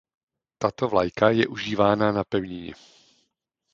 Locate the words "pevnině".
2.23-2.73